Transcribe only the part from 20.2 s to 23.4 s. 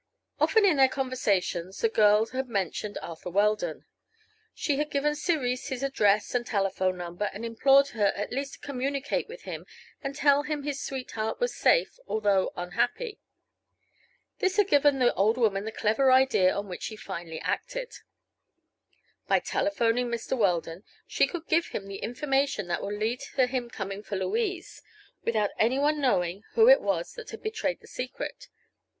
Weldon she could give him the information that would lead